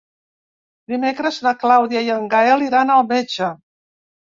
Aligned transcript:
Dimecres 0.93 1.39
na 1.49 1.55
Clàudia 1.67 2.03
i 2.11 2.13
en 2.19 2.29
Gaël 2.35 2.69
iran 2.73 2.99
al 2.99 3.09
metge. 3.17 3.57